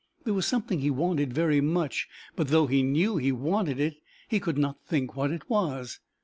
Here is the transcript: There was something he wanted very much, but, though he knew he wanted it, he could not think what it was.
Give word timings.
There 0.23 0.33
was 0.33 0.47
something 0.47 0.79
he 0.79 0.89
wanted 0.89 1.31
very 1.31 1.61
much, 1.61 2.09
but, 2.35 2.47
though 2.47 2.65
he 2.65 2.81
knew 2.81 3.17
he 3.17 3.31
wanted 3.31 3.79
it, 3.79 3.97
he 4.27 4.39
could 4.39 4.57
not 4.57 4.81
think 4.83 5.15
what 5.15 5.29
it 5.29 5.47
was. 5.47 5.99